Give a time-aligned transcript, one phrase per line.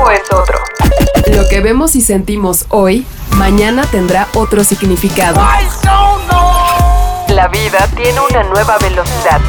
[0.00, 0.58] tiempo es otro.
[1.34, 5.40] Lo que vemos y sentimos hoy, mañana tendrá otro significado.
[7.28, 9.40] La vida tiene una nueva velocidad.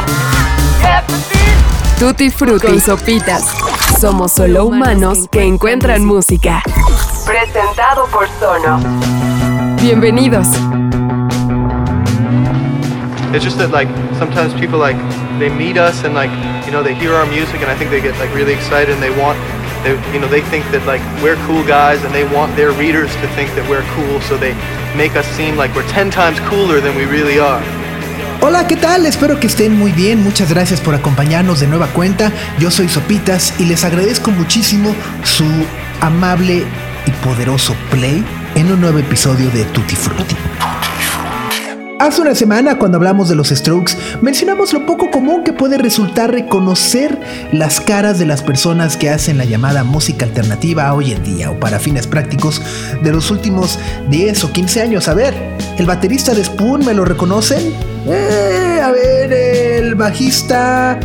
[1.99, 3.45] Tutti frutti sopitas.
[3.99, 6.63] Somos solo humanos que encuentran música.
[7.25, 8.79] Presentado por Sono.
[9.81, 10.47] Bienvenidos.
[13.33, 13.87] It's just that like
[14.19, 14.97] sometimes people like
[15.39, 16.31] they meet us and like
[16.65, 19.01] you know they hear our music and I think they get like really excited and
[19.01, 19.39] they want
[19.83, 23.11] they you know they think that like we're cool guys and they want their readers
[23.21, 24.53] to think that we're cool so they
[24.95, 27.61] make us seem like we're 10 times cooler than we really are.
[28.43, 29.05] Hola, ¿qué tal?
[29.05, 30.23] Espero que estén muy bien.
[30.23, 32.31] Muchas gracias por acompañarnos de nueva cuenta.
[32.57, 35.45] Yo soy Sopitas y les agradezco muchísimo su
[35.99, 36.63] amable
[37.05, 40.35] y poderoso play en un nuevo episodio de Tutti Frutti.
[42.01, 46.31] Hace una semana, cuando hablamos de los Strokes, mencionamos lo poco común que puede resultar
[46.31, 47.19] reconocer
[47.51, 51.59] las caras de las personas que hacen la llamada música alternativa hoy en día o
[51.59, 52.59] para fines prácticos
[53.03, 53.77] de los últimos
[54.09, 55.07] 10 o 15 años.
[55.09, 55.35] A ver,
[55.77, 57.71] ¿el baterista de Spoon me lo reconocen?
[58.07, 60.99] Eh, a ver, el bajista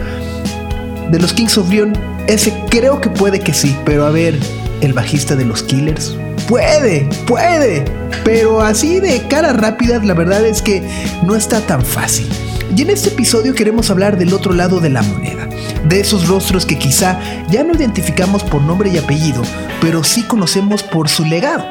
[1.11, 1.92] de los Kings of Leon,
[2.27, 4.39] ese creo que puede que sí, pero a ver,
[4.80, 6.17] el bajista de los Killers.
[6.48, 7.84] Puede, puede.
[8.25, 10.83] Pero así de cara rápida, la verdad es que
[11.25, 12.28] no está tan fácil.
[12.77, 15.48] Y en este episodio queremos hablar del otro lado de la moneda,
[15.84, 19.42] de esos rostros que quizá ya no identificamos por nombre y apellido,
[19.80, 21.64] pero sí conocemos por su legado.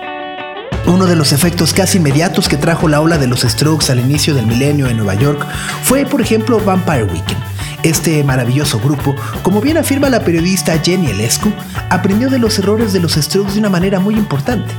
[0.88, 4.36] Uno de los efectos casi inmediatos que trajo la ola de los Strokes al inicio
[4.36, 5.46] del milenio en Nueva York
[5.84, 7.55] fue, por ejemplo, Vampire Weekend.
[7.86, 11.54] Este maravilloso grupo, como bien afirma la periodista Jenny Elescu,
[11.92, 14.74] aprendió de los errores de los Strokes de una manera muy importante.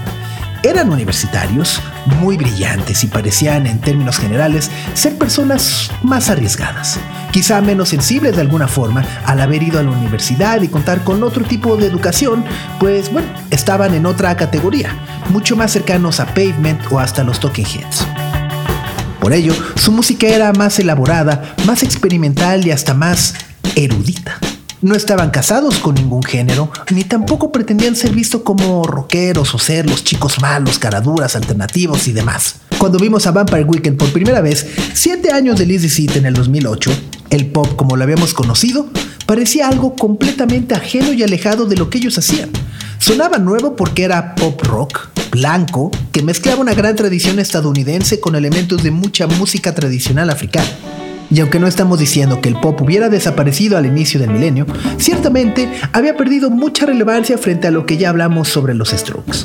[0.64, 1.80] Eran universitarios,
[2.20, 6.98] muy brillantes y parecían, en términos generales, ser personas más arriesgadas,
[7.30, 11.22] quizá menos sensibles de alguna forma al haber ido a la universidad y contar con
[11.22, 12.44] otro tipo de educación,
[12.80, 14.90] pues bueno, estaban en otra categoría,
[15.28, 18.15] mucho más cercanos a Pavement o hasta los Talking Heads.
[19.26, 23.34] Por ello, su música era más elaborada, más experimental y hasta más
[23.74, 24.38] erudita.
[24.82, 29.90] No estaban casados con ningún género, ni tampoco pretendían ser vistos como rockeros o ser
[29.90, 32.60] los chicos malos, caraduras, alternativos y demás.
[32.78, 34.64] Cuando vimos a Vampire Weekend por primera vez,
[34.94, 36.92] siete años de Lizzy Seat en el 2008,
[37.30, 38.88] el pop como lo habíamos conocido
[39.26, 42.50] parecía algo completamente ajeno y alejado de lo que ellos hacían.
[42.98, 48.82] Sonaba nuevo porque era pop rock, blanco, que mezclaba una gran tradición estadounidense con elementos
[48.82, 50.70] de mucha música tradicional africana.
[51.30, 54.66] Y aunque no estamos diciendo que el pop hubiera desaparecido al inicio del milenio,
[54.96, 59.40] ciertamente había perdido mucha relevancia frente a lo que ya hablamos sobre los Strokes.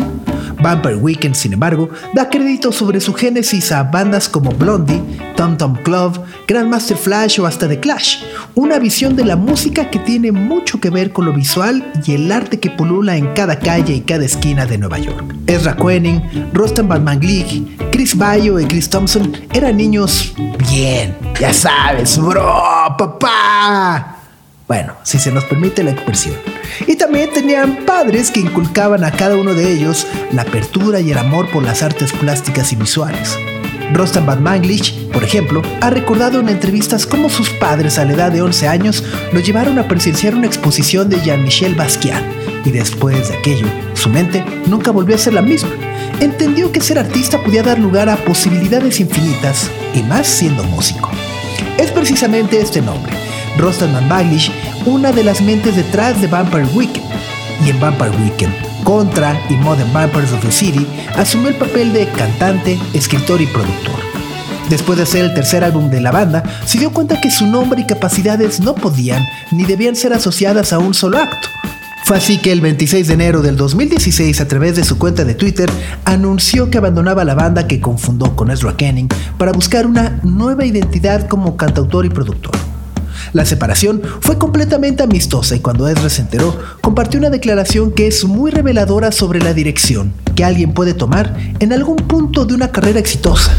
[0.62, 5.02] Vampire Weekend, sin embargo, da crédito sobre su génesis a bandas como Blondie,
[5.36, 8.24] Tom Tom Club, Grandmaster Flash o hasta The Clash,
[8.56, 12.32] una visión de la música que tiene mucho que ver con lo visual y el
[12.32, 15.24] arte que pulula en cada calle y cada esquina de Nueva York.
[15.48, 16.22] Ezra Koenig,
[16.54, 20.34] Rostam Van Manglik, Chris Bayo y Chris Thompson eran niños
[20.70, 24.21] bien, ya sabes, bro, papá.
[24.72, 26.38] Bueno, si se nos permite la expresión.
[26.88, 31.18] Y también tenían padres que inculcaban a cada uno de ellos la apertura y el
[31.18, 33.38] amor por las artes plásticas y visuales.
[33.92, 38.32] Rostam Van Manglich, por ejemplo, ha recordado en entrevistas cómo sus padres a la edad
[38.32, 42.24] de 11 años lo llevaron a presenciar una exposición de Jean-Michel Basquiat
[42.64, 45.72] y después de aquello, su mente nunca volvió a ser la misma.
[46.22, 51.12] Entendió que ser artista podía dar lugar a posibilidades infinitas y más siendo músico.
[51.78, 53.12] Es precisamente este nombre,
[53.58, 54.52] Rostam Van Manglich,
[54.86, 57.06] una de las mentes detrás de Vampire Weekend.
[57.66, 58.54] Y en Vampire Weekend,
[58.84, 60.86] Contra y Modern Vampires of the City
[61.16, 64.00] asumió el papel de cantante, escritor y productor.
[64.70, 67.82] Después de hacer el tercer álbum de la banda, se dio cuenta que su nombre
[67.82, 71.50] y capacidades no podían ni debían ser asociadas a un solo acto.
[72.06, 75.36] Fue así que el 26 de enero del 2016, a través de su cuenta de
[75.36, 75.70] Twitter,
[76.06, 79.08] anunció que abandonaba la banda que confundó con Ezra Kenning
[79.38, 82.71] para buscar una nueva identidad como cantautor y productor.
[83.34, 88.26] La separación fue completamente amistosa y cuando Ezra se enteró, compartió una declaración que es
[88.26, 93.00] muy reveladora sobre la dirección que alguien puede tomar en algún punto de una carrera
[93.00, 93.52] exitosa.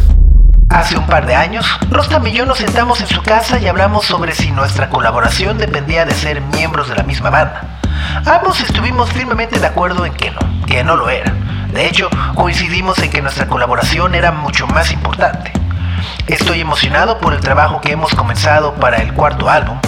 [0.69, 4.07] Hace un par de años, Rostam y yo nos sentamos en su casa y hablamos
[4.07, 7.79] sobre si nuestra colaboración dependía de ser miembros de la misma banda.
[8.25, 11.35] Ambos estuvimos firmemente de acuerdo en que no, que no lo era.
[11.73, 15.53] De hecho, coincidimos en que nuestra colaboración era mucho más importante.
[16.27, 19.79] Estoy emocionado por el trabajo que hemos comenzado para el cuarto álbum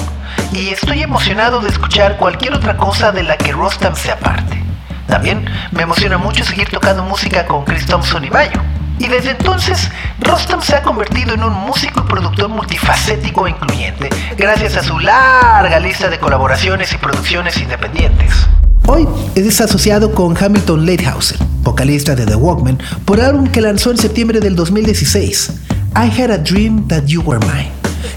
[0.52, 4.62] y estoy emocionado de escuchar cualquier otra cosa de la que Rostam sea parte.
[5.06, 8.60] También me emociona mucho seguir tocando música con Chris Thompson y Bayo.
[8.98, 9.90] Y desde entonces,
[10.20, 14.98] Rostam se ha convertido en un músico y productor multifacético e incluyente, gracias a su
[15.00, 18.46] larga lista de colaboraciones y producciones independientes.
[18.86, 23.96] Hoy es asociado con Hamilton Leithausen, vocalista de The Walkmen, por álbum que lanzó en
[23.96, 25.52] septiembre del 2016,
[25.96, 27.70] I Had a Dream That You Were Mine,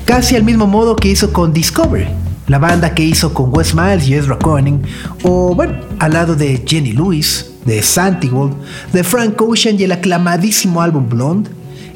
[0.06, 2.08] casi al mismo modo que hizo con Discovery,
[2.48, 4.80] la banda que hizo con Wes Miles y Ezra Koenig,
[5.22, 8.56] o bueno, al lado de Jenny Lewis, de Santigold,
[8.94, 11.52] de Frank Ocean y el aclamadísimo álbum Blonde,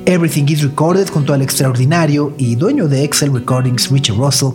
[0.06, 4.52] Everything is Recorded junto al extraordinario y dueño de Excel Recordings Richard Russell,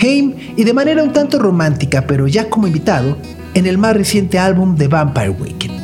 [0.00, 3.18] Haim y de manera un tanto romántica pero ya como invitado
[3.52, 5.79] en el más reciente álbum de Vampire Weekend.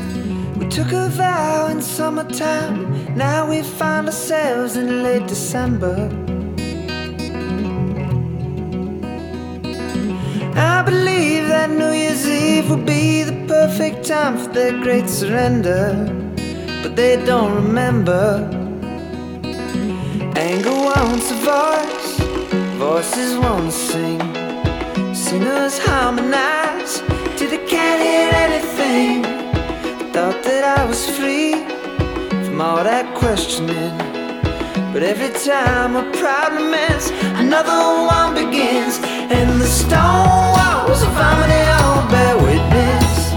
[0.58, 6.08] We took a vow in summertime, now we find ourselves in late December.
[10.56, 15.94] I believe that New Year's Eve will be the perfect time for their great surrender,
[16.82, 18.48] but they don't remember.
[20.36, 22.18] Anger wants a voice,
[22.78, 24.20] voices won't sing,
[25.14, 27.02] sinners harmonize
[27.36, 29.35] till they can't hear anything.
[30.16, 31.52] Thought that I was free
[32.48, 33.92] from all that questioning.
[34.88, 37.76] But every time a problem ends, another
[38.08, 38.96] one begins.
[39.28, 43.36] And the stone walls of harmony all bear witness.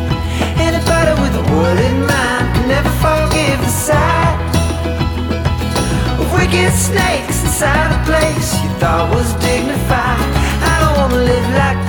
[0.55, 4.39] Anybody with a word in mind can never forgive the sight
[6.15, 10.31] of wicked snakes inside a place you thought was dignified.
[10.63, 11.88] I don't wanna live like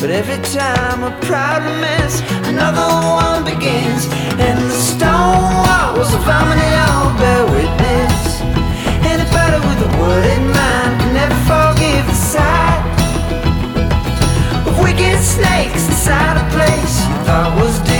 [0.00, 2.86] But every time a problem ends, another
[3.18, 4.06] one begins.
[4.38, 8.40] And the stone walls of harmony all bear witness.
[9.02, 12.82] Anybody with a word in mind can never forgive the sight
[14.68, 17.97] of wicked snakes inside a place you thought was dignified.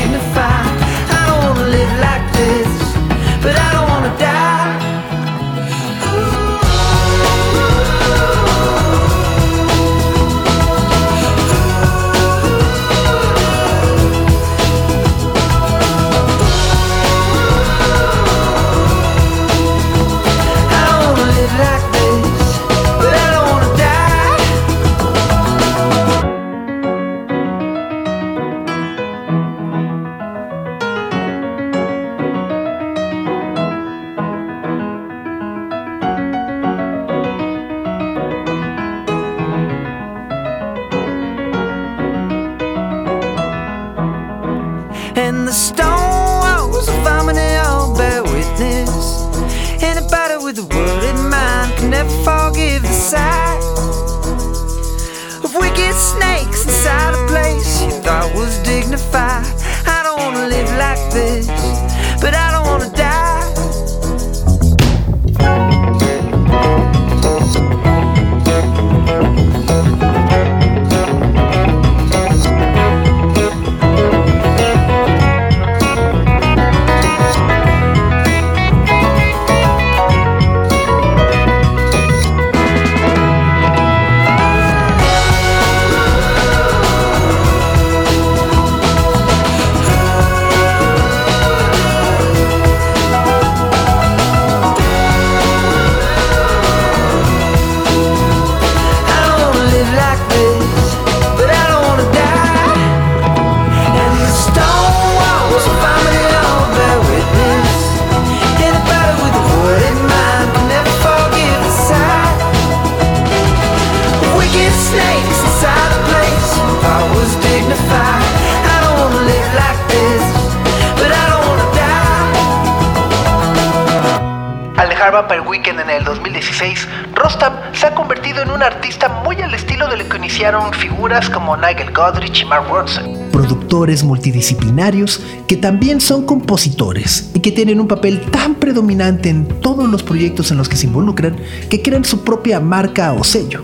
[126.59, 130.73] 2016, Rostam se ha convertido en un artista muy al estilo de lo que iniciaron
[130.73, 133.31] figuras como Nigel Godrich y Mark Ronson.
[133.31, 139.89] Productores multidisciplinarios que también son compositores y que tienen un papel tan predominante en todos
[139.89, 141.37] los proyectos en los que se involucran
[141.71, 143.63] que crean su propia marca o sello.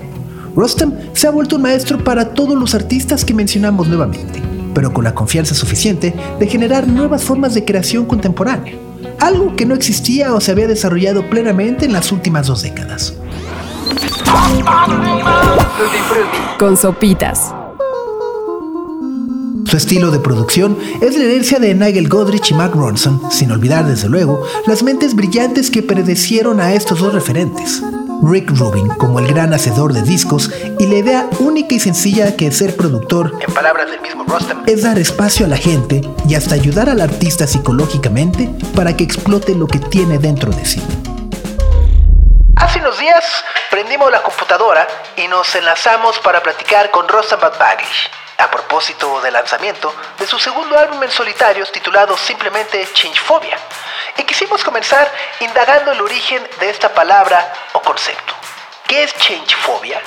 [0.55, 4.41] Rostam se ha vuelto un maestro para todos los artistas que mencionamos nuevamente,
[4.73, 8.75] pero con la confianza suficiente de generar nuevas formas de creación contemporánea,
[9.25, 13.15] algo que no existía o se había desarrollado plenamente en las últimas dos décadas.
[16.59, 17.55] Con sopitas.
[19.67, 23.87] Su estilo de producción es la herencia de Nigel Godrich y Mark Ronson, sin olvidar
[23.87, 27.83] desde luego las mentes brillantes que predecieron a estos dos referentes.
[28.23, 32.53] Rick Rubin como el gran hacedor de discos y la idea única y sencilla que
[32.53, 36.55] ser productor, en palabras del mismo Rostam, es dar espacio a la gente y hasta
[36.55, 40.83] ayudar al artista psicológicamente para que explote lo que tiene dentro de sí.
[42.57, 43.25] Hace unos días
[43.71, 47.41] prendimos la computadora y nos enlazamos para platicar con Rostam
[48.39, 53.59] a propósito del lanzamiento de su segundo álbum en solitarios titulado simplemente Changephobia
[54.19, 55.11] y quisimos comenzar
[55.41, 58.35] indagando el origen de esta palabra o concepto.
[58.87, 60.01] ¿Qué es changefobia?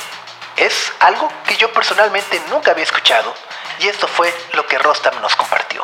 [0.55, 3.33] Es algo que yo personalmente nunca había escuchado
[3.79, 5.83] y esto fue lo que Rostam nos compartió.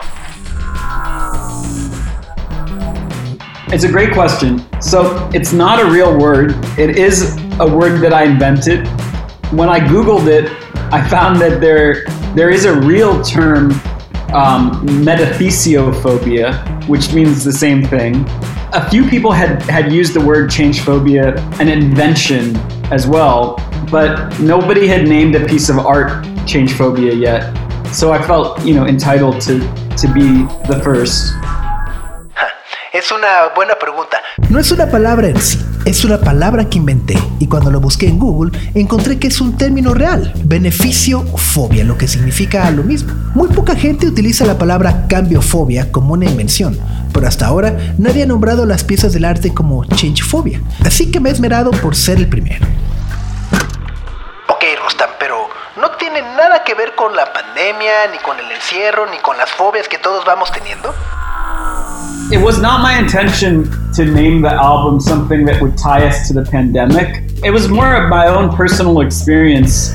[3.71, 4.63] It's a great question.
[4.79, 6.53] So, it's not a real word.
[6.77, 8.87] It is a word that I invented.
[9.51, 10.51] When I Googled it,
[10.91, 13.71] I found that there, there is a real term
[14.33, 18.25] um, metathesiophobia, which means the same thing.
[18.73, 22.55] A few people had, had used the word change phobia, an invention
[22.91, 23.57] as well,
[23.91, 27.53] but nobody had named a piece of art change phobia yet.
[27.93, 29.59] So I felt, you know, entitled to,
[29.97, 31.33] to be the first.
[32.93, 34.21] Es una buena pregunta.
[34.49, 38.07] No es una palabra en sí, es una palabra que inventé y cuando lo busqué
[38.07, 43.11] en Google encontré que es un término real, beneficio fobia, lo que significa lo mismo.
[43.33, 46.79] Muy poca gente utiliza la palabra cambiofobia como una invención,
[47.11, 51.29] pero hasta ahora nadie ha nombrado las piezas del arte como changefobia, así que me
[51.29, 52.63] he esmerado por ser el primero.
[54.49, 59.09] Ok, Rostam, pero no tiene nada que ver con la pandemia, ni con el encierro,
[59.09, 60.93] ni con las fobias que todos vamos teniendo.
[62.33, 66.33] It was not my intention to name the album something that would tie us to
[66.33, 67.21] the pandemic.
[67.43, 69.93] It was more of my own personal experience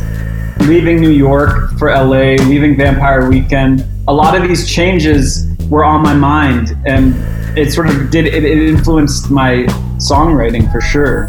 [0.61, 3.85] leaving New York for LA, leaving Vampire Weekend.
[4.07, 7.13] A lot of these changes were on my mind and
[7.59, 9.65] it sort of did it, it influenced my
[9.97, 11.27] songwriting for sure.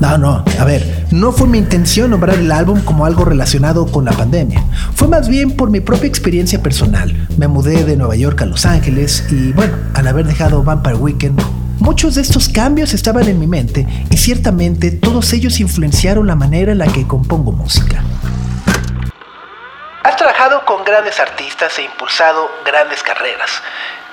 [0.00, 4.04] No, no, a ver, no fue mi intención nombrar el álbum como algo relacionado con
[4.04, 4.64] la pandemia.
[4.94, 7.28] Fue más bien por mi propia experiencia personal.
[7.36, 11.40] Me mudé de Nueva York a Los Ángeles y bueno, al haber dejado Vampire Weekend,
[11.78, 16.72] muchos de estos cambios estaban en mi mente y ciertamente todos ellos influenciaron la manera
[16.72, 18.02] en la que compongo música.
[20.04, 23.50] Has trabajado con grandes artistas e impulsado grandes carreras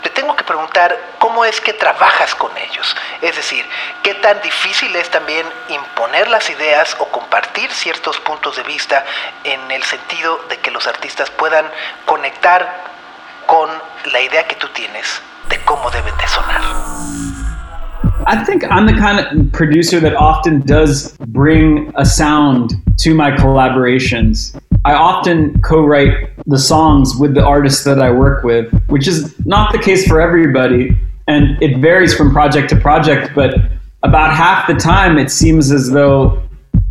[0.03, 2.95] te tengo que preguntar cómo es que trabajas con ellos.
[3.21, 3.65] Es decir,
[4.03, 9.05] qué tan difícil es también imponer las ideas o compartir ciertos puntos de vista
[9.43, 11.65] en el sentido de que los artistas puedan
[12.05, 12.83] conectar
[13.45, 13.69] con
[14.11, 16.61] la idea que tú tienes de cómo deben de sonar.
[18.27, 23.31] I think I'm the kind of producer that often does bring a sound to my
[23.31, 24.55] collaborations.
[24.85, 29.33] I often co write the songs with the artists that I work with, which is
[29.45, 30.97] not the case for everybody.
[31.27, 33.55] And it varies from project to project, but
[34.03, 36.41] about half the time it seems as though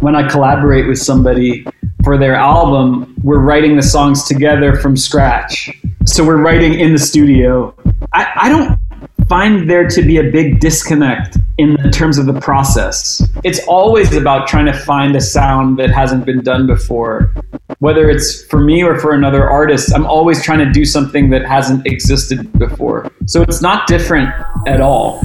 [0.00, 1.66] when I collaborate with somebody
[2.04, 5.70] for their album, we're writing the songs together from scratch.
[6.04, 7.74] So we're writing in the studio.
[8.12, 8.78] I, I don't
[9.28, 13.22] find there to be a big disconnect in terms of the process.
[13.44, 17.32] It's always about trying to find a sound that hasn't been done before.
[17.80, 21.46] Whether it's for me or for another artist, I'm always trying to do something that
[21.46, 23.08] hasn't existed before.
[23.26, 24.30] So it's not different
[24.66, 25.20] at all.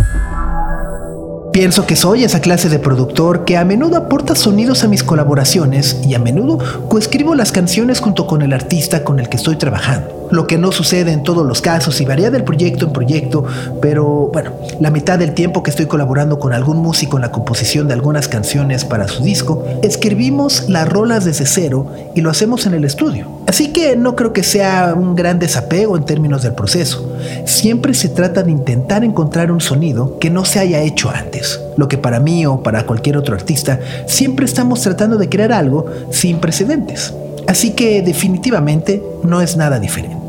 [1.52, 6.00] Pienso que soy esa clase de productor que a menudo aporta sonidos a mis colaboraciones
[6.06, 10.23] y a menudo coescribo las canciones junto con el artista con el que estoy trabajando
[10.34, 13.46] lo que no sucede en todos los casos y varía del proyecto en proyecto,
[13.82, 17.88] pero bueno, la mitad del tiempo que estoy colaborando con algún músico en la composición
[17.88, 21.86] de algunas canciones para su disco, escribimos las rolas desde cero
[22.16, 23.28] y lo hacemos en el estudio.
[23.46, 27.16] Así que no creo que sea un gran desapego en términos del proceso.
[27.46, 31.60] Siempre se trata de intentar encontrar un sonido que no se haya hecho antes.
[31.78, 35.86] Lo que para mí o para cualquier otro artista, siempre estamos tratando de crear algo
[36.10, 37.14] sin precedentes.
[37.48, 40.23] Así que definitivamente no es nada diferente.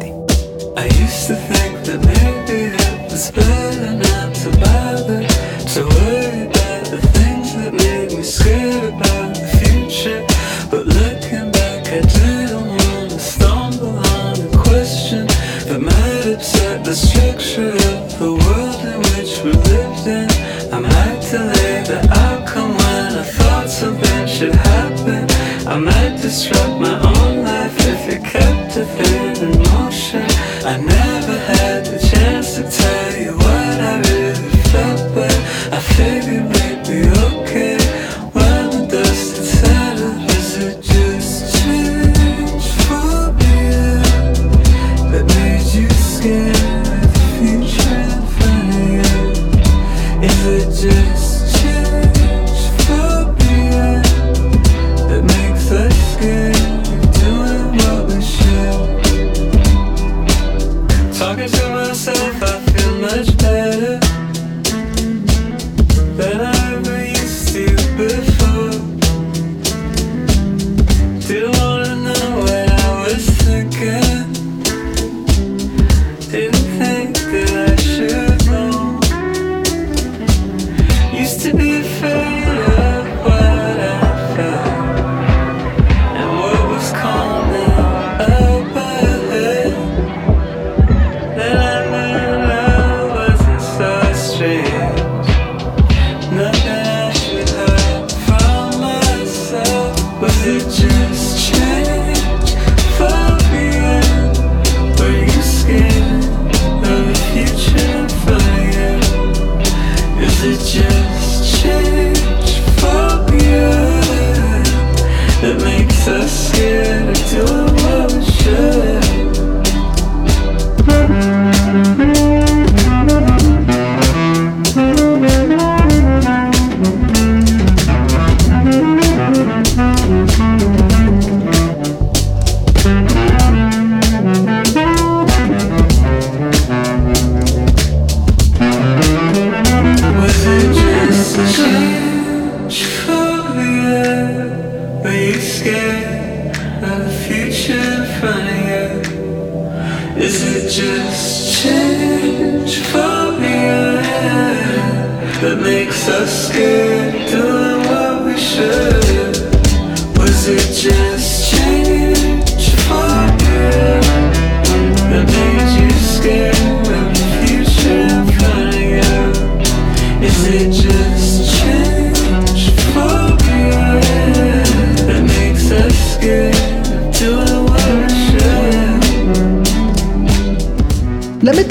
[0.76, 5.22] I used to think that maybe it was better not to bother
[5.74, 10.26] To worry about the things that made me scared about the future.
[10.70, 15.28] But looking back I didn't want to stumble on a question
[15.68, 20.28] That might upset the structure of the world in which we lived in.
[20.74, 25.30] I might delay the outcome when I thought something should happen.
[25.68, 26.63] I might destroy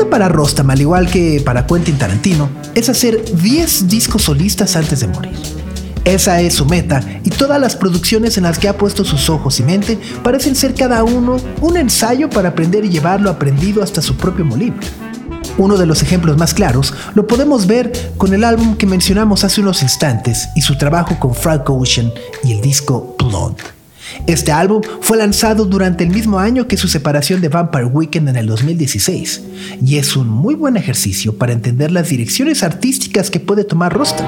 [0.09, 5.07] para Rostam, al igual que para Quentin Tarantino, es hacer 10 discos solistas antes de
[5.07, 5.37] morir.
[6.05, 9.59] Esa es su meta y todas las producciones en las que ha puesto sus ojos
[9.59, 14.01] y mente parecen ser cada uno un ensayo para aprender y llevar lo aprendido hasta
[14.01, 14.75] su propio molino.
[15.57, 19.61] Uno de los ejemplos más claros lo podemos ver con el álbum que mencionamos hace
[19.61, 22.11] unos instantes y su trabajo con Frank Ocean
[22.43, 23.82] y el disco Blonde.
[24.27, 28.35] Este álbum fue lanzado durante el mismo año que su separación de Vampire Weekend en
[28.35, 29.41] el 2016,
[29.83, 34.27] y es un muy buen ejercicio para entender las direcciones artísticas que puede tomar Rostam.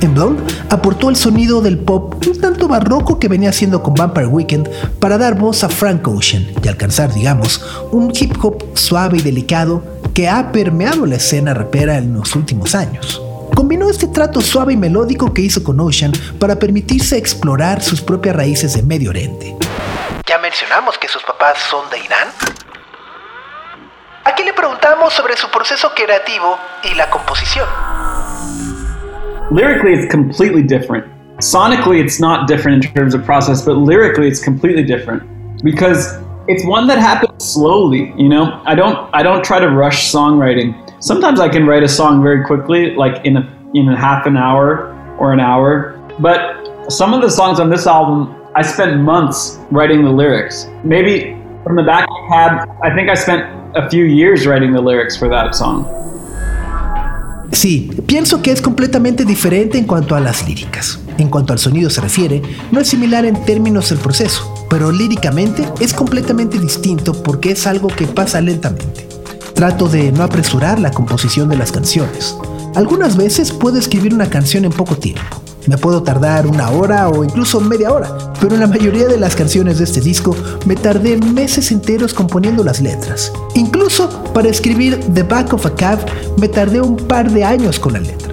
[0.00, 4.26] En Blonde aportó el sonido del pop un tanto barroco que venía haciendo con Vampire
[4.26, 7.60] Weekend para dar voz a Frank Ocean y alcanzar, digamos,
[7.92, 12.74] un hip hop suave y delicado que ha permeado la escena rapera en los últimos
[12.74, 13.22] años
[13.62, 18.34] combinó este trato suave y melódico que hizo con Ocean para permitirse explorar sus propias
[18.34, 19.54] raíces de Medio Oriente.
[20.26, 22.26] Ya mencionamos que sus papás son de Irán.
[24.24, 26.58] Aquí le preguntamos sobre su proceso creativo
[26.90, 27.68] y la composición.
[29.52, 31.04] Lyrically, it's completely different.
[31.38, 35.22] Sonically, it's not different in terms of process, but lyrically, it's completely different
[35.62, 38.12] because it's one that happens slowly.
[38.16, 40.74] You know, I don't I don't try to rush songwriting.
[41.02, 43.42] Sometimes I can write a song very quickly, like in a
[43.74, 45.98] in a half an hour or an hour.
[46.20, 46.38] But
[46.88, 50.68] some of the songs on this album, I spent months writing the lyrics.
[50.84, 53.42] Maybe from the back cab, I think I spent
[53.74, 55.86] a few years writing the lyrics for that song.
[57.50, 61.00] Sí, pienso que es completamente diferente en cuanto a las líricas.
[61.18, 65.64] En cuanto al sonido se refiere, no es similar en términos del proceso, pero líricamente
[65.80, 69.11] es completamente distinto porque es algo que pasa lentamente.
[69.54, 72.36] Trato de no apresurar la composición de las canciones.
[72.74, 75.22] Algunas veces puedo escribir una canción en poco tiempo.
[75.66, 79.36] Me puedo tardar una hora o incluso media hora, pero en la mayoría de las
[79.36, 80.34] canciones de este disco
[80.66, 83.32] me tardé meses enteros componiendo las letras.
[83.54, 85.98] Incluso para escribir The Back of a Cab
[86.38, 88.32] me tardé un par de años con la letra.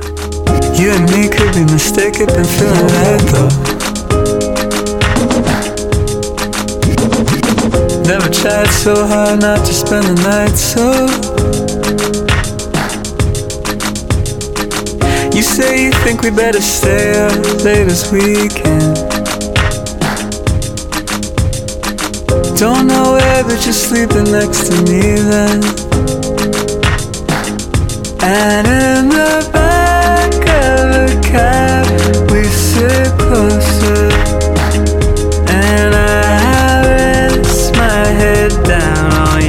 [8.10, 11.06] Never tried so hard not to spend the night so.
[15.32, 18.95] You say you think we better stay up late as we can.
[22.58, 25.62] Don't know where, but you're sleeping next to me then.
[28.24, 31.88] And in the back of a cab,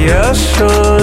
[0.01, 1.00] your soul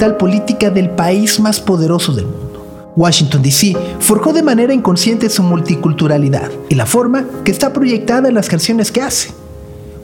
[0.00, 2.92] capital política del país más poderoso del mundo.
[2.96, 3.76] Washington, D.C.
[3.98, 8.90] forjó de manera inconsciente su multiculturalidad y la forma que está proyectada en las canciones
[8.90, 9.30] que hace.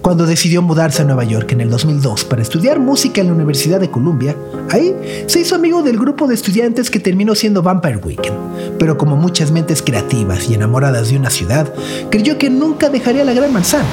[0.02, 3.80] Cuando decidió mudarse a Nueva York en el 2002 para estudiar música en la Universidad
[3.80, 4.37] de Columbia,
[4.68, 4.94] ahí
[5.28, 8.37] se hizo amigo del grupo de estudiantes que terminó siendo Vampire Weekend.
[8.78, 11.72] Pero como muchas mentes creativas y enamoradas de una ciudad,
[12.11, 13.88] creyó que nunca dejaría la gran manzana.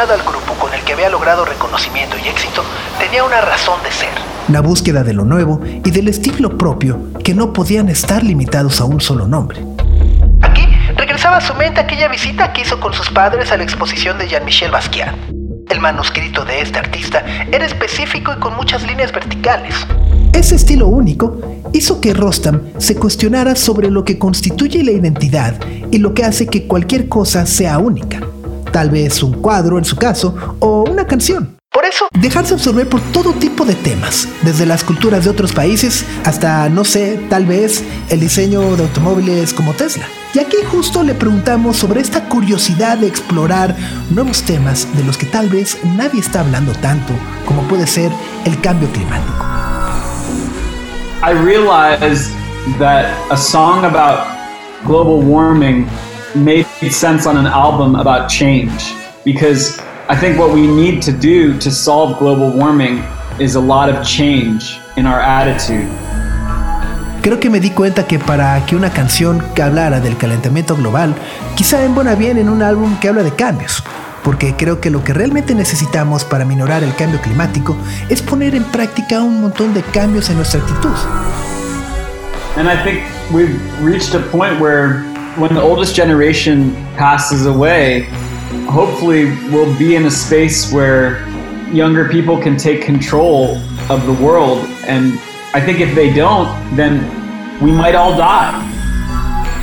[0.00, 2.64] Al grupo con el que había logrado reconocimiento y éxito
[2.98, 4.08] tenía una razón de ser.
[4.48, 8.86] La búsqueda de lo nuevo y del estilo propio que no podían estar limitados a
[8.86, 9.62] un solo nombre.
[10.40, 14.16] Aquí regresaba a su mente aquella visita que hizo con sus padres a la exposición
[14.16, 15.14] de Jean-Michel Basquiat.
[15.68, 19.74] El manuscrito de este artista era específico y con muchas líneas verticales.
[20.32, 21.38] Ese estilo único
[21.74, 25.56] hizo que Rostam se cuestionara sobre lo que constituye la identidad
[25.90, 28.20] y lo que hace que cualquier cosa sea única.
[28.72, 31.56] Tal vez un cuadro en su caso o una canción.
[31.72, 36.04] Por eso, Dejarse absorber por todo tipo de temas, desde las culturas de otros países
[36.24, 40.04] hasta, no sé, tal vez el diseño de automóviles como Tesla.
[40.34, 43.76] Y aquí justo le preguntamos sobre esta curiosidad de explorar
[44.10, 47.12] nuevos temas de los que tal vez nadie está hablando tanto,
[47.46, 48.10] como puede ser
[48.44, 49.44] el cambio climático.
[51.22, 52.32] I realized
[52.78, 54.26] that a song about
[54.84, 55.86] global warming
[56.34, 61.58] made sense on an album about change because I think what we need to do
[61.58, 63.02] to solve global warming
[63.38, 65.88] is a lot of change in our attitude.
[67.22, 71.14] Creo que me di cuenta que para que una canción que hablara del calentamiento global,
[71.54, 73.84] quizá embona bien en un álbum que habla de cambios,
[74.24, 77.76] porque creo que lo que realmente necesitamos para minorar el cambio climático
[78.08, 80.96] es poner en práctica un montón de cambios en nuestra actitud.
[82.56, 85.04] And I think we've reached a point where
[85.36, 88.08] when the oldest generation passes away,
[88.68, 91.24] hopefully we'll be in a space where
[91.72, 93.56] younger people can take control
[93.88, 94.66] of the world.
[94.86, 95.18] And
[95.54, 97.00] I think if they don't, then
[97.60, 98.54] we might all die.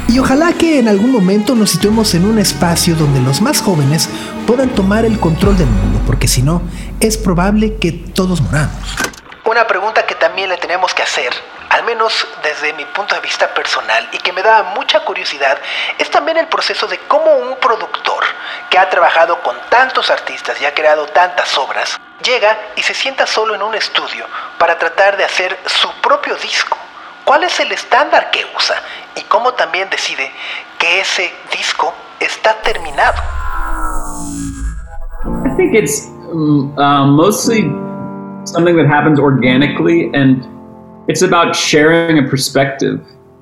[0.10, 4.10] Y ojalá que en algún momento nos situemos en un espacio donde los más jóvenes
[4.46, 6.62] puedan tomar el control del mundo, porque si no,
[7.02, 9.08] es probable que todos moramos.
[9.48, 11.32] una pregunta que también le tenemos que hacer,
[11.70, 15.58] al menos desde mi punto de vista personal y que me da mucha curiosidad,
[15.98, 18.24] es también el proceso de cómo un productor
[18.70, 23.26] que ha trabajado con tantos artistas y ha creado tantas obras, llega y se sienta
[23.26, 24.26] solo en un estudio
[24.58, 26.78] para tratar de hacer su propio disco.
[27.24, 28.76] ¿Cuál es el estándar que usa?
[29.16, 30.32] Y cómo también decide
[30.78, 33.22] que ese disco está terminado.
[35.26, 37.64] I think it's um, uh, mostly
[38.46, 40.46] something that happens organically, and
[41.08, 43.00] it's about sharing a perspective,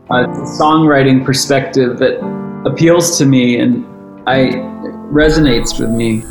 [0.10, 0.28] a
[0.60, 2.20] songwriting perspective that
[2.66, 3.86] appeals to me and
[4.28, 4.52] I
[5.12, 6.24] resonates with me.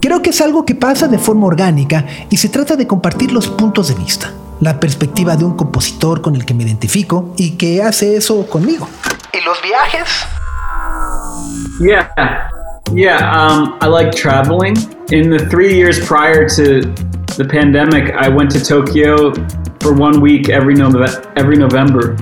[0.00, 3.32] ¿Qué Creo que es algo que pasa de forma orgánica y se trata de compartir
[3.32, 7.56] los puntos de vista, la perspectiva de un compositor con el que me identifico y
[7.56, 8.88] que hace eso conmigo.
[9.32, 10.08] ¿Y los viajes?
[11.80, 12.50] Yeah.
[12.94, 14.76] Yeah, um, I like traveling.
[15.10, 16.82] In the three years prior to
[17.38, 19.32] the pandemic, I went to Tokyo
[19.78, 20.74] for one week every,
[21.36, 22.16] every November.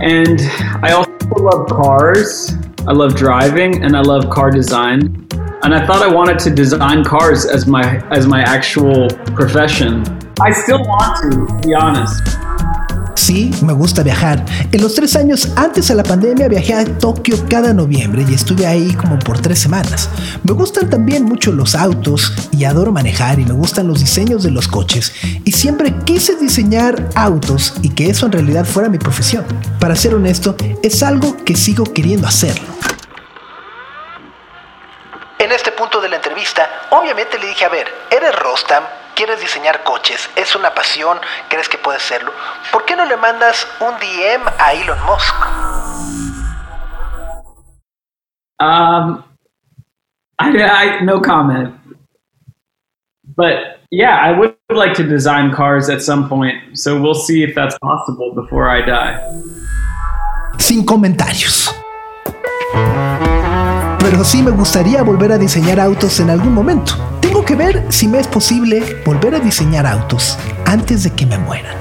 [0.00, 0.40] And
[0.82, 2.52] I also love cars.
[2.80, 5.24] I love driving and I love car design.
[5.62, 10.04] And I thought I wanted to design cars as my as my actual profession.
[10.40, 12.45] I still want to, to be honest.
[13.26, 14.44] Sí, me gusta viajar.
[14.70, 18.68] En los tres años antes de la pandemia viajé a Tokio cada noviembre y estuve
[18.68, 20.08] ahí como por tres semanas.
[20.44, 24.52] Me gustan también mucho los autos y adoro manejar y me gustan los diseños de
[24.52, 25.12] los coches
[25.44, 29.44] y siempre quise diseñar autos y que eso en realidad fuera mi profesión.
[29.80, 32.68] Para ser honesto, es algo que sigo queriendo hacerlo.
[35.40, 38.84] En este punto de la entrevista, obviamente le dije, a ver, eres Rostam,
[39.16, 42.32] quieres diseñar coches, es una pasión, crees que puedes serlo.
[42.70, 45.34] ¿Por qué no le mandas un DM a Elon Musk?
[48.60, 49.24] Um,
[50.38, 51.74] I, I no comment.
[53.36, 56.78] But yeah, I would like to design cars at some point.
[56.78, 59.18] So we'll see if that's possible before I die.
[60.58, 61.72] Sin comentarios.
[64.08, 67.18] Pero sí me gustaría volver a diseñar autos en algún momento.
[67.20, 71.36] Tengo que ver si me es posible volver a diseñar autos antes de que me
[71.38, 71.74] muera.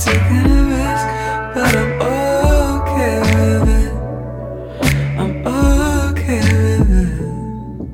[0.00, 1.06] Taking a risk,
[1.54, 3.92] but I'm okay with it.
[5.20, 6.40] I'm okay
[6.78, 6.90] with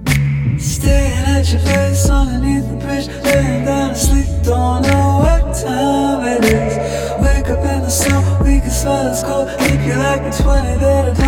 [0.07, 0.61] it.
[0.61, 4.27] Staying at your place underneath the bridge, laying down to sleep.
[4.45, 6.77] Don't know what time it is.
[7.21, 9.49] Wake up in the snow, we can smell it's cold.
[9.59, 11.26] Keep you like a 20 that I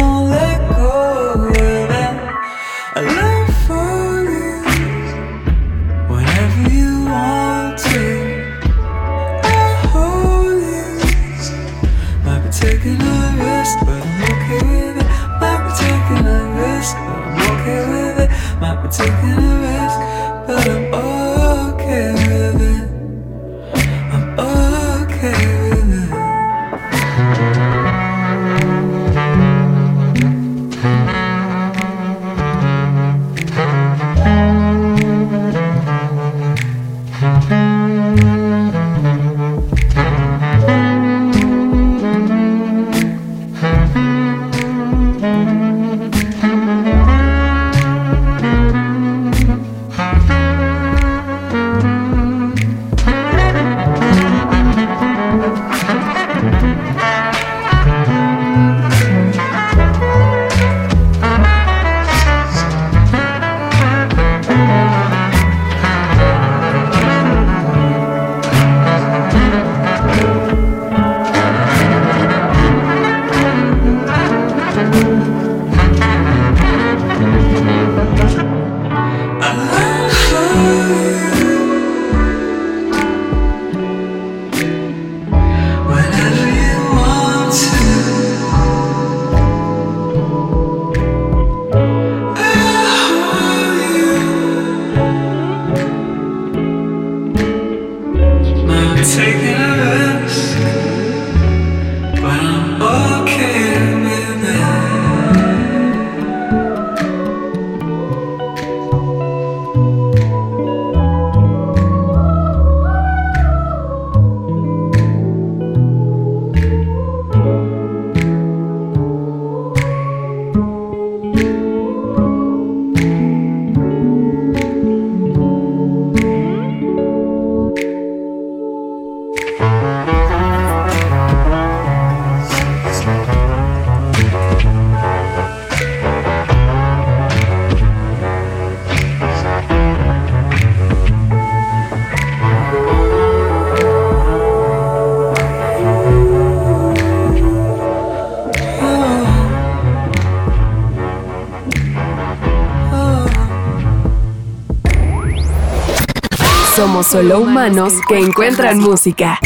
[156.98, 159.38] Somos solo humanos que encuentran música.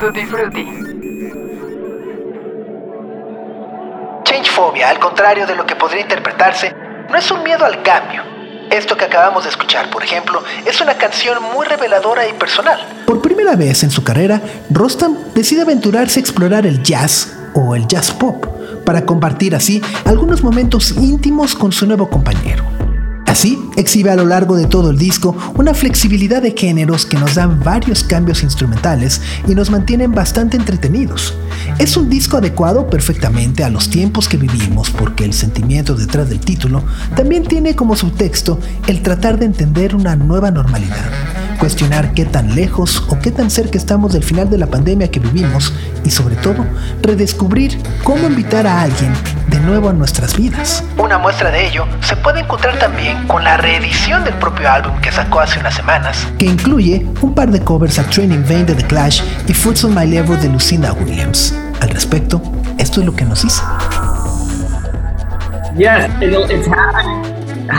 [0.00, 0.66] Tutti Frutti.
[4.24, 6.74] Changefobia, al contrario de lo que podría interpretarse,
[7.10, 8.22] no es un miedo al cambio.
[8.70, 12.80] Esto que acabamos de escuchar, por ejemplo, es una canción muy reveladora y personal.
[13.04, 17.86] Por primera vez en su carrera, Rostam decide aventurarse a explorar el jazz o el
[17.86, 18.46] jazz pop
[18.86, 22.64] para compartir así algunos momentos íntimos con su nuevo compañero.
[23.34, 27.34] Así, exhibe a lo largo de todo el disco una flexibilidad de géneros que nos
[27.34, 31.34] dan varios cambios instrumentales y nos mantienen bastante entretenidos.
[31.80, 36.38] Es un disco adecuado perfectamente a los tiempos que vivimos porque el sentimiento detrás del
[36.38, 36.84] título
[37.16, 41.10] también tiene como subtexto el tratar de entender una nueva normalidad,
[41.58, 45.18] cuestionar qué tan lejos o qué tan cerca estamos del final de la pandemia que
[45.18, 45.72] vivimos
[46.04, 46.64] y sobre todo
[47.02, 49.12] redescubrir cómo invitar a alguien
[49.48, 50.84] de nuevo a nuestras vidas.
[50.98, 55.10] Una muestra de ello se puede encontrar también con la reedición del propio álbum que
[55.12, 56.26] sacó hace unas semanas.
[56.38, 59.84] que incluye un par de covers a Train in Vain de The Clash y Foots
[59.84, 61.54] on My Level de Lucinda Williams.
[61.80, 62.40] Al respecto,
[62.78, 63.62] esto es lo que nos dice.
[65.76, 67.24] Yes, it'll, it's happening.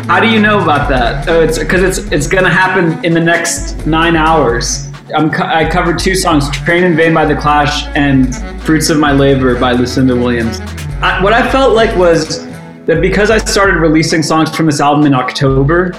[0.09, 1.29] How do you know about that?
[1.29, 4.89] Oh, it's because it's it's gonna happen in the next nine hours.
[5.15, 8.97] I'm co- I covered two songs: "Train in Vain" by The Clash and "Fruits of
[8.99, 10.59] My Labor" by Lucinda Williams.
[11.01, 12.43] I, what I felt like was
[12.85, 15.91] that because I started releasing songs from this album in October,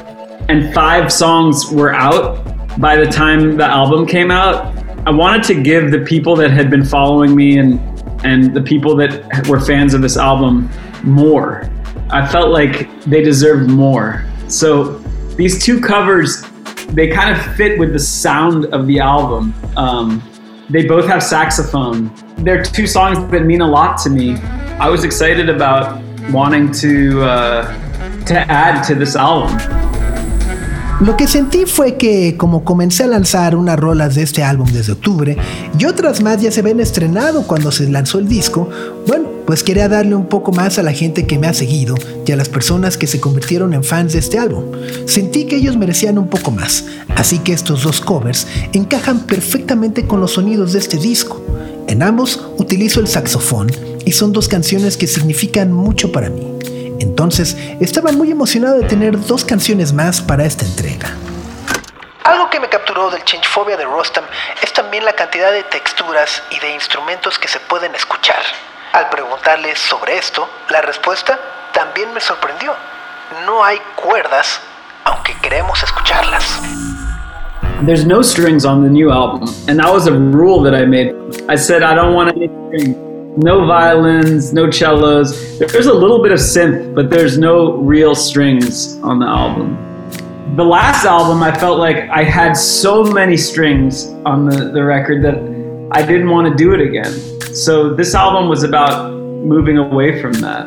[0.49, 2.44] and five songs were out
[2.79, 6.70] by the time the album came out, I wanted to give the people that had
[6.70, 7.81] been following me and
[8.25, 10.70] and the people that were fans of this album
[11.03, 11.70] more.
[12.11, 14.25] I felt like they deserved more.
[14.49, 14.99] So
[15.37, 16.42] these two covers,
[16.88, 19.55] they kind of fit with the sound of the album.
[19.77, 20.22] Um,
[20.70, 22.11] they both have saxophone.
[22.38, 24.37] They're two songs that mean a lot to me.
[24.81, 27.67] I was excited about wanting to uh,
[28.27, 29.57] to add to this album.
[31.01, 34.93] Lo que sentí fue que como comencé a lanzar unas rolas de este álbum desde
[34.93, 35.37] octubre
[35.79, 38.71] y otras más ya se ven estrenado cuando se lanzó el disco,
[39.07, 42.33] bueno, pues quería darle un poco más a la gente que me ha seguido y
[42.33, 44.65] a las personas que se convirtieron en fans de este álbum.
[45.05, 50.21] Sentí que ellos merecían un poco más, así que estos dos covers encajan perfectamente con
[50.23, 51.43] los sonidos de este disco.
[51.89, 53.71] En ambos utilizo el saxofón
[54.07, 56.57] y son dos canciones que significan mucho para mí.
[57.01, 61.09] Entonces, estaba muy emocionado de tener dos canciones más para esta entrega.
[62.23, 64.25] Algo que me capturó del Changefobia de Rostam
[64.62, 68.42] es también la cantidad de texturas y de instrumentos que se pueden escuchar.
[68.92, 71.38] Al preguntarle sobre esto, la respuesta
[71.75, 72.73] también me sorprendió.
[73.45, 74.61] No hay cuerdas,
[75.03, 76.45] aunque queremos escucharlas.
[77.85, 81.12] There's no strings on the new album, and that was a rule that I made.
[81.49, 83.06] I said I don't want any strings.
[83.38, 85.59] No violins, no cellos.
[85.59, 89.77] There's a little bit of synth, but there's no real strings on the album.
[90.57, 95.22] The last album, I felt like I had so many strings on the, the record
[95.22, 95.37] that
[95.92, 97.12] I didn't want to do it again.
[97.55, 100.66] So this album was about moving away from that.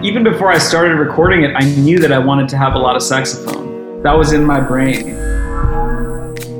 [0.00, 2.94] Even before I started recording it, I knew that I wanted to have a lot
[2.94, 4.00] of saxophone.
[4.02, 5.16] That was in my brain.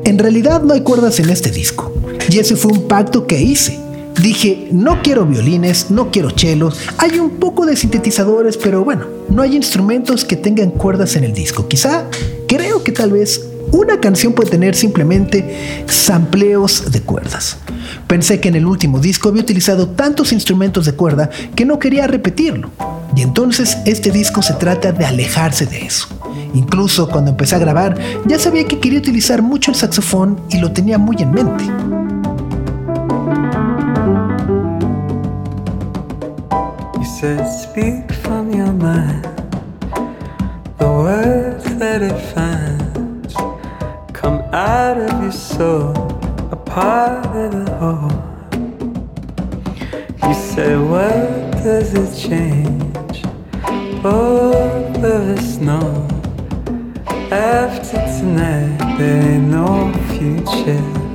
[0.05, 1.93] En realidad no hay cuerdas en este disco,
[2.29, 3.86] y ese fue un pacto que hice.
[4.23, 9.43] Dije, no quiero violines, no quiero chelos, hay un poco de sintetizadores, pero bueno, no
[9.43, 11.69] hay instrumentos que tengan cuerdas en el disco.
[11.69, 12.07] Quizá,
[12.49, 17.59] creo que tal vez una canción puede tener simplemente sampleos de cuerdas.
[18.07, 22.07] Pensé que en el último disco había utilizado tantos instrumentos de cuerda que no quería
[22.07, 22.71] repetirlo.
[23.15, 26.09] Y entonces este disco se trata de alejarse de eso.
[26.55, 30.73] Incluso cuando empecé a grabar, ya sabía que quería utilizar mucho el saxofón y lo
[30.73, 31.65] tenía muy en mente.
[37.21, 39.25] Said, speak from your mind.
[40.77, 43.35] The words that it finds
[44.13, 45.93] come out of your soul,
[46.53, 48.21] a part of the whole.
[50.29, 53.23] You said, what does it change?
[54.03, 56.07] Both of us know.
[57.33, 61.06] After tonight, there ain't no future.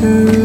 [0.00, 0.37] To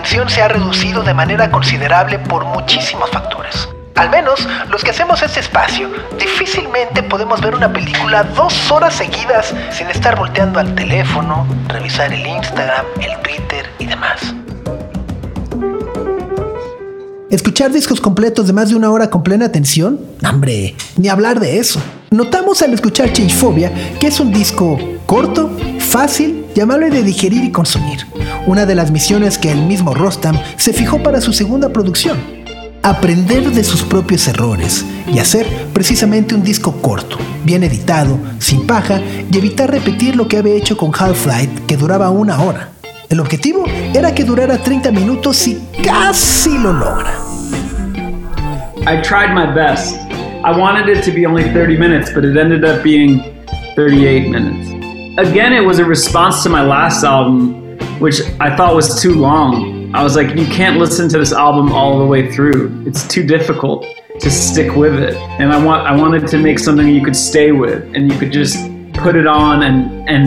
[0.00, 3.68] atención se ha reducido de manera considerable por muchísimos factores.
[3.96, 9.54] Al menos los que hacemos este espacio, difícilmente podemos ver una película dos horas seguidas
[9.70, 14.34] sin estar volteando al teléfono, revisar el Instagram, el Twitter y demás.
[17.30, 20.00] ¿Escuchar discos completos de más de una hora con plena atención?
[20.26, 20.76] ¡Hombre!
[20.96, 21.78] Ni hablar de eso.
[22.10, 23.70] Notamos al escuchar Changephobia
[24.00, 28.09] que es un disco corto, fácil y amable de digerir y consumir.
[28.46, 32.18] Una de las misiones que el mismo Rostam se fijó para su segunda producción.
[32.82, 39.00] Aprender de sus propios errores y hacer precisamente un disco corto, bien editado, sin paja
[39.30, 42.70] y evitar repetir lo que había hecho con Half-Light que duraba una hora.
[43.10, 47.12] El objetivo era que durara 30 minutos y casi lo logra.
[48.86, 49.96] I tried my best.
[50.42, 53.20] I wanted it to be only 30 minutes, but it ended up being
[53.76, 54.70] 38 minutes.
[55.18, 57.69] Again, it was a response to my last album,
[58.00, 59.94] which I thought was too long.
[59.94, 62.84] I was like, you can't listen to this album all the way through.
[62.86, 63.84] It's too difficult
[64.20, 65.14] to stick with it.
[65.38, 68.32] And I want I wanted to make something you could stay with and you could
[68.32, 68.56] just
[68.94, 70.26] put it on and and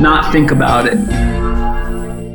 [0.00, 0.98] not think about it.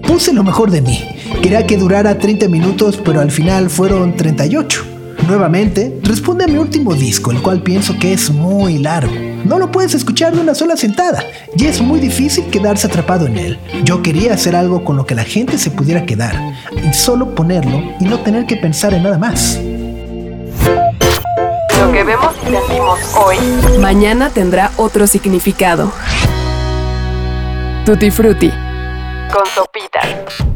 [0.04, 1.00] Puse lo mejor de mí.
[1.42, 4.84] Quería que durara 30 minutos, pero al final fueron 38.
[5.28, 9.31] Nuevamente, responde a mi último disco, el cual pienso que es muy largo.
[9.46, 11.24] No lo puedes escuchar de una sola sentada
[11.56, 13.60] y es muy difícil quedarse atrapado en él.
[13.84, 16.36] Yo quería hacer algo con lo que la gente se pudiera quedar
[16.72, 19.60] y solo ponerlo y no tener que pensar en nada más.
[21.80, 23.38] Lo que vemos y sentimos hoy,
[23.80, 25.92] mañana tendrá otro significado.
[27.86, 28.52] Tutti Frutti.
[29.32, 30.51] Con sopitas.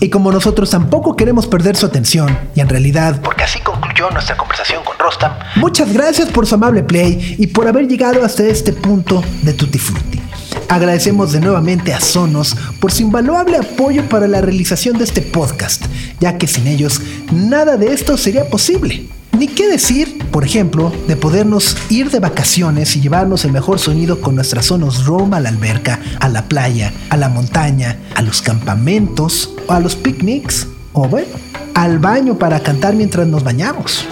[0.00, 4.36] Y como nosotros tampoco queremos perder su atención, y en realidad, Porque así concluyó nuestra
[4.36, 5.32] conversación con Rostam.
[5.56, 9.78] muchas gracias por su amable play y por haber llegado hasta este punto de Tutti
[9.78, 10.20] Frutti.
[10.68, 15.84] Agradecemos de nuevamente a Sonos por su invaluable apoyo para la realización de este podcast,
[16.18, 19.06] ya que sin ellos nada de esto sería posible.
[19.40, 24.20] Ni qué decir, por ejemplo, de podernos ir de vacaciones y llevarnos el mejor sonido
[24.20, 28.42] con nuestras Sonos Roam a la alberca, a la playa, a la montaña, a los
[28.42, 31.30] campamentos, a los picnics, o bueno,
[31.72, 34.04] al baño para cantar mientras nos bañamos.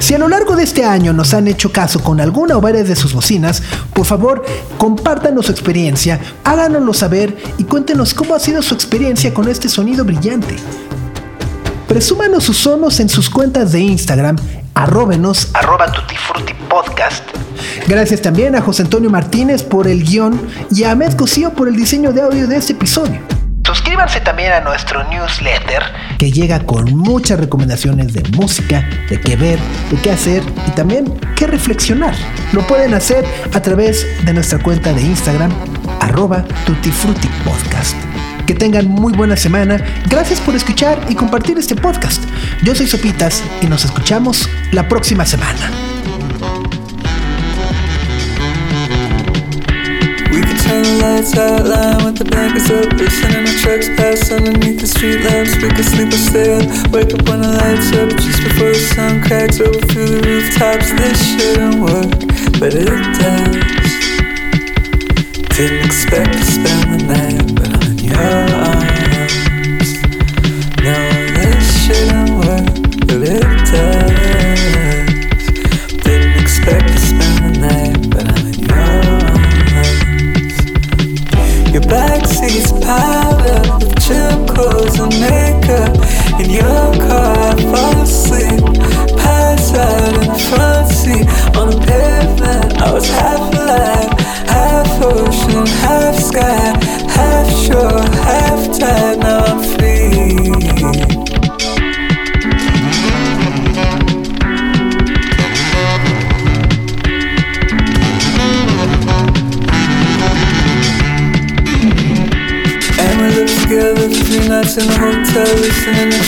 [0.00, 2.88] Si a lo largo de este año nos han hecho caso con alguna o varias
[2.88, 3.62] de sus bocinas,
[3.94, 4.44] por favor,
[4.78, 10.04] compártanos su experiencia, háganoslo saber y cuéntenos cómo ha sido su experiencia con este sonido
[10.04, 10.56] brillante.
[11.92, 14.36] Presúmanos sus sonos en sus cuentas de Instagram
[14.72, 17.22] arróbenos arroba Tutti Frutti Podcast.
[17.86, 20.40] Gracias también a José Antonio Martínez por el guion
[20.70, 23.20] y a Ahmed Cosío por el diseño de audio de este episodio,
[23.66, 25.82] Suscríbanse también a nuestro newsletter.
[26.18, 29.58] que llega con muchas recomendaciones de música, de qué ver,
[29.90, 32.14] de qué hacer y también qué reflexionar.
[32.54, 33.22] Lo pueden hacer
[33.52, 35.52] a través de nuestra cuenta de Instagram,
[36.00, 38.11] arroba Tutti Frutti Podcast.
[38.46, 39.78] Que tengan muy buena semana.
[40.08, 42.22] Gracias por escuchar y compartir este podcast.
[42.62, 45.70] Yo soy Sopitas y nos escuchamos la próxima semana.
[60.96, 62.18] This shouldn't work,
[62.58, 63.72] but it does.
[70.82, 70.94] No,
[71.34, 74.11] this shouldn't work, but it does.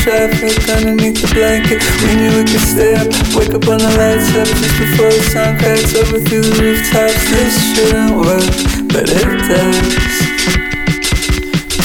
[0.05, 1.81] Traffic underneath the blanket.
[2.05, 5.25] We knew we could stay up, wake up on the lights up, just before the
[5.33, 7.25] sun cracks over through the rooftops.
[7.33, 8.45] This shouldn't work,
[8.93, 9.97] but it does.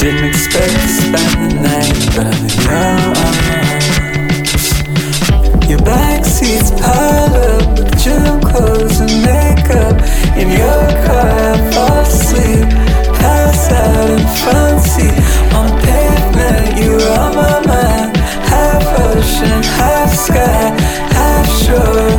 [0.03, 3.39] Didn't expect to spend the night, but I'm in your arms.
[5.72, 9.95] Your backseat's piled up with gym clothes and makeup.
[10.36, 12.67] In your car, I fall asleep.
[13.15, 15.15] Pass out in front seat
[15.55, 16.84] on pavement.
[16.84, 17.59] You on my
[19.41, 20.75] ocean, half sky,
[21.13, 22.18] half shore,